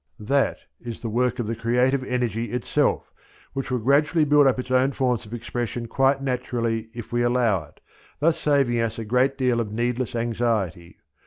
[0.19, 3.13] That is the work of the creative energy itself,
[3.53, 7.79] which will build up its own forms of expression quite naturally if we allow it,
[8.19, 10.97] thus saving us a great deal of needless anxiety.